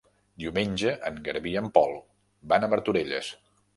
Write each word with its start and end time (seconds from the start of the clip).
Diumenge 0.43 0.93
en 1.09 1.19
Garbí 1.29 1.53
i 1.57 1.59
en 1.63 1.69
Pol 1.75 1.93
van 2.55 2.67
a 2.67 2.71
Martorelles. 2.73 3.31